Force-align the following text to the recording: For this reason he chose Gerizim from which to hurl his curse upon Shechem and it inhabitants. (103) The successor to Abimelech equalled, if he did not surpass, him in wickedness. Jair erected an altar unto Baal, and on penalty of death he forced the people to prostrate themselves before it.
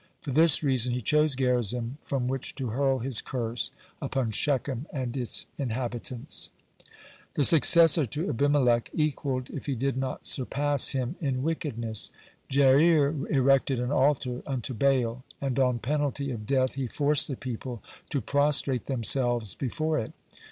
For 0.23 0.31
this 0.31 0.63
reason 0.63 0.95
he 0.95 1.01
chose 1.01 1.35
Gerizim 1.35 1.99
from 2.01 2.27
which 2.27 2.55
to 2.55 2.69
hurl 2.69 2.97
his 2.97 3.21
curse 3.21 3.69
upon 4.01 4.31
Shechem 4.31 4.87
and 4.91 5.15
it 5.15 5.45
inhabitants. 5.59 6.49
(103) 7.35 7.35
The 7.35 7.43
successor 7.43 8.05
to 8.07 8.27
Abimelech 8.27 8.89
equalled, 8.93 9.51
if 9.51 9.67
he 9.67 9.75
did 9.75 9.97
not 9.97 10.25
surpass, 10.25 10.87
him 10.87 11.17
in 11.21 11.43
wickedness. 11.43 12.09
Jair 12.49 13.29
erected 13.29 13.79
an 13.79 13.91
altar 13.91 14.41
unto 14.47 14.73
Baal, 14.73 15.23
and 15.39 15.59
on 15.59 15.77
penalty 15.77 16.31
of 16.31 16.47
death 16.47 16.73
he 16.73 16.87
forced 16.87 17.27
the 17.27 17.35
people 17.35 17.83
to 18.09 18.21
prostrate 18.21 18.87
themselves 18.87 19.53
before 19.53 19.99
it. 19.99 20.13